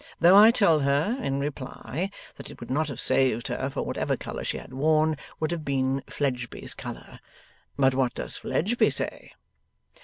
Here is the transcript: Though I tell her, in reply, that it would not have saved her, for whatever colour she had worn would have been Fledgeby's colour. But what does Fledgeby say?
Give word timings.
Though 0.19 0.35
I 0.35 0.49
tell 0.49 0.79
her, 0.79 1.19
in 1.21 1.39
reply, 1.39 2.09
that 2.35 2.49
it 2.49 2.59
would 2.59 2.71
not 2.71 2.87
have 2.87 2.99
saved 2.99 3.49
her, 3.49 3.69
for 3.69 3.83
whatever 3.83 4.17
colour 4.17 4.43
she 4.43 4.57
had 4.57 4.73
worn 4.73 5.15
would 5.39 5.51
have 5.51 5.63
been 5.63 6.01
Fledgeby's 6.07 6.73
colour. 6.73 7.19
But 7.77 7.93
what 7.93 8.15
does 8.15 8.35
Fledgeby 8.37 8.89
say? 8.89 9.33